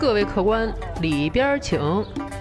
[0.00, 1.78] 各位客官里边请，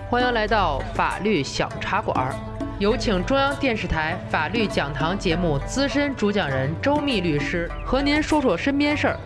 [0.10, 2.34] 欢迎来到法律小茶馆。
[2.80, 9.20] 有请中央电视台法律讲堂节目资深主讲人周密律师和您说说身边事儿，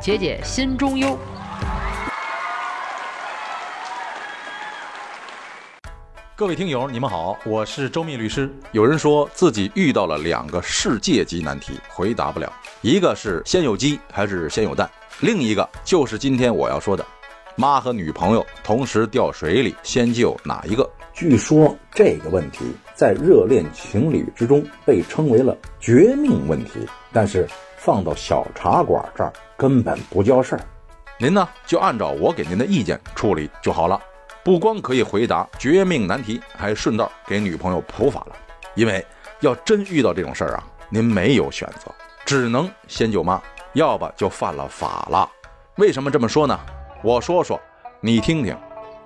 [0.00, 1.18] 解解心中忧。
[6.36, 8.48] 各位听友，你们好，我是周密律师。
[8.70, 12.50] 有人说自己遇到了两个世界级难题，回答不了，
[12.82, 14.88] 一个是先有鸡还是先有蛋，
[15.22, 17.04] 另一个就是今天我要说的。
[17.60, 20.88] 妈和女朋友同时掉水里，先救哪一个？
[21.12, 22.64] 据说这个问题
[22.94, 27.46] 在热恋情侣之中被称为了绝命问题，但是
[27.76, 30.60] 放到小茶馆这儿根本不叫事儿。
[31.18, 34.00] 您呢就按照我给您的意见处理就好了，
[34.42, 38.34] 不光可以回答绝命难题，还顺道给女朋友普法了。
[38.74, 39.04] 因为
[39.40, 43.38] 要真遇到这种事儿啊，您没有选择，只能先救妈，
[43.74, 45.28] 要不就犯了法了。
[45.76, 46.58] 为什么这么说呢？
[47.02, 47.58] 我说说，
[48.02, 48.52] 你听听，《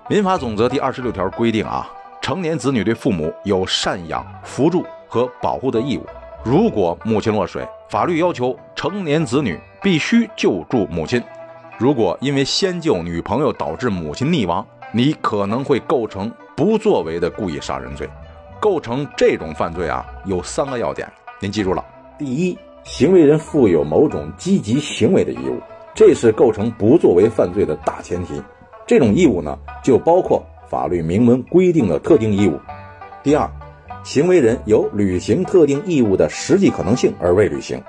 [0.09, 1.89] 民法总则》第二十六条规定啊，
[2.21, 6.05] 成年子女对父母有赡养、扶助和保护的义务。
[6.43, 11.23] 如果母亲落水，法律要求成年子女必须救助母亲。
[11.79, 18.11] 如果因为先救女朋友导致母亲溺亡，你可能会构成不作为的故意杀人罪。
[18.59, 21.85] 构成这种犯罪啊，有三个要点，您记住了。
[22.19, 25.61] 第一，行为人负有某种积极行为的义务。
[25.95, 28.43] 这是构成不作为犯罪的大前提，
[28.85, 32.59] 这种义务呢，就包括法律明文规定的特定义务。
[33.23, 33.49] 第二，
[34.03, 37.81] 行为人有履行特定义务的实际可能性而未履行。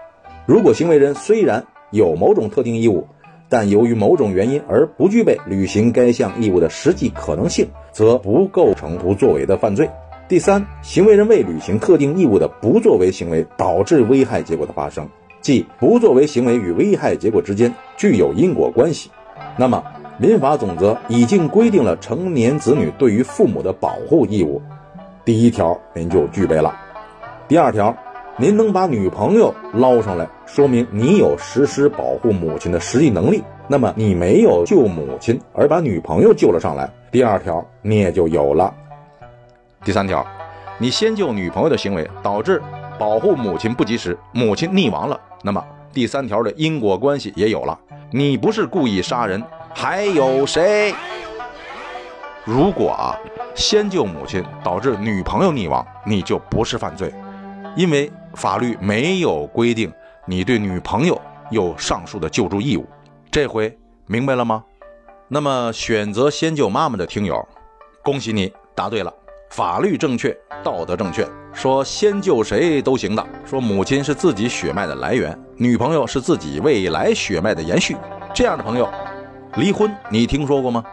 [0.45, 3.07] 如果行为人虽然有某种特定义务，
[3.49, 9.89] 但由于某种原因而不具备履行该项义务的实际可能性，则不构成不作为的犯罪。
[10.27, 15.09] 第三，行为人未履行特定义务的不作为行为导致危害结果的发生。
[15.45, 19.11] 即不作为行为与危害结果之间具有因果关系，
[19.55, 19.83] 那么
[20.17, 24.59] 民法总则已经规定了成年子女对于父母的保护义务。
[25.23, 26.75] 第一条您就具备了，
[27.47, 27.95] 第二条，
[28.38, 33.44] 您能把女朋友捞上来，说明你有实施保护母亲的实际能力。
[33.67, 38.73] 那么你没有救母亲，而把女朋友救了上来，第二条你也就有了。
[39.83, 40.25] 第三条，
[40.79, 42.59] 你先救女朋友的行为导致
[42.97, 45.19] 保护母亲不及时，母亲溺亡了。
[45.44, 45.63] 那么
[45.94, 47.78] 第三条的因果关系也有了，
[48.11, 50.94] 你不是故意杀人，还有谁？
[52.44, 53.17] 如果啊，
[53.56, 57.13] 先救母亲导致女朋友溺亡，你就不是犯罪，
[57.75, 59.91] 因为法律没有规定
[60.25, 61.19] 你对女朋友
[61.50, 62.85] 有上述的救助义务。
[63.31, 64.63] 这回明白了吗？
[65.27, 67.47] 那么选择先救妈妈的听友，
[68.03, 69.12] 恭喜你答对了。
[69.50, 73.25] 法律正确，道德正确，说先救谁都行的。
[73.45, 77.95] 说母亲是自己血脉的来源，女朋友是自己未来血脉的延续。
[78.33, 78.89] 这样的朋友，
[79.56, 80.83] 离婚你听说过吗？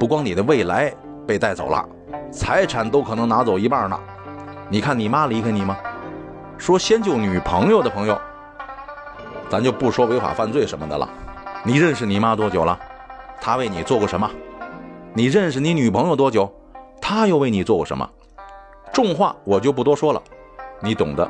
[0.00, 0.92] 不光你的未来
[1.26, 1.86] 被带走了，
[2.32, 3.98] 财产都可能拿走一半呢。
[4.68, 5.76] 你看你妈离开你吗？
[6.58, 8.18] 说先救女朋友的朋友，
[9.48, 11.08] 咱就不说违法犯罪什么的了。
[11.62, 12.76] 你认识你妈多久了？
[13.40, 14.28] 她为你做过什么？
[15.14, 16.52] 你认识你女朋友多久？
[17.00, 18.08] 他又为你做过什么？
[18.92, 20.22] 重话我就不多说了，
[20.80, 21.28] 你懂的。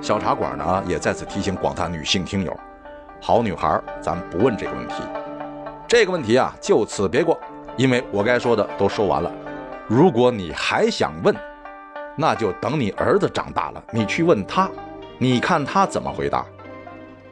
[0.00, 2.56] 小茶馆呢也再次提醒广大女性听友：
[3.20, 4.94] 好女孩，咱不问这个问题。
[5.88, 7.38] 这个问题啊，就此别过，
[7.76, 9.32] 因为我该说的都说完了。
[9.86, 11.34] 如果你还想问，
[12.16, 14.68] 那就等你儿子长大了，你去问他，
[15.18, 16.44] 你看他怎么回答。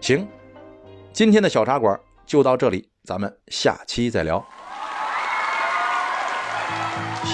[0.00, 0.26] 行，
[1.12, 4.42] 今天的小茶馆就到这里，咱们下期再聊。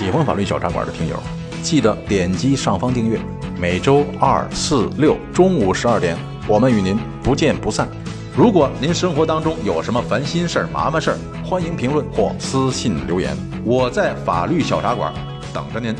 [0.02, 1.16] 喜欢法律小茶馆的听友，
[1.62, 3.20] 记得点击上方订阅。
[3.56, 6.18] 每周二、四、六中午十二点，
[6.48, 7.88] 我们与您不见不散。
[8.36, 15.14] 如果您生活当中有什么烦心事儿、麻烦事儿，欢迎评论或私信留言，我在法律小茶馆
[15.54, 15.94] 等着您。